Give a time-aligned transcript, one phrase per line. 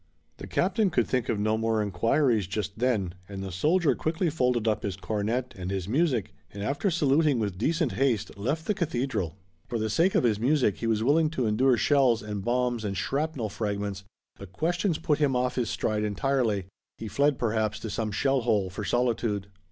[0.37, 4.67] The captain could think of no more inquiries just then and the soldier quickly folded
[4.67, 9.35] up his cornet and his music and after saluting with decent haste left the cathedral.
[9.67, 12.97] For the sake of his music he was willing to endure shells and bombs and
[12.97, 14.03] shrapnel fragments
[14.39, 16.63] but questions put him off his stride entirely.
[16.97, 19.49] He fled, perhaps, to some shell hole for solitude.